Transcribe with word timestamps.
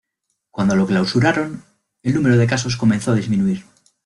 Cuando 0.49 0.75
lo 0.75 0.87
clausuraron, 0.87 1.63
el 2.01 2.15
número 2.15 2.35
de 2.35 2.47
casos 2.47 2.75
comenzó 2.75 3.11
a 3.11 3.13
disminuir. 3.13 3.63